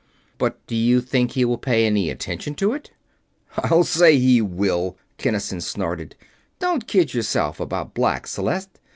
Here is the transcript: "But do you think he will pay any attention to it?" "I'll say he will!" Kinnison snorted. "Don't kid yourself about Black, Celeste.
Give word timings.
"But 0.39 0.65
do 0.65 0.75
you 0.75 0.99
think 0.99 1.33
he 1.33 1.45
will 1.45 1.59
pay 1.59 1.85
any 1.85 2.09
attention 2.09 2.55
to 2.55 2.73
it?" 2.73 2.89
"I'll 3.57 3.83
say 3.83 4.17
he 4.17 4.41
will!" 4.41 4.97
Kinnison 5.19 5.61
snorted. 5.61 6.15
"Don't 6.57 6.87
kid 6.87 7.13
yourself 7.13 7.59
about 7.59 7.93
Black, 7.93 8.25
Celeste. 8.25 8.79